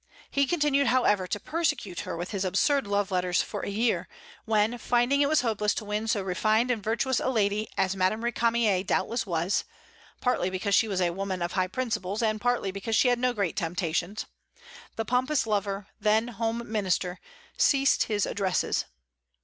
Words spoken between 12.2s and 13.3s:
and partly because she had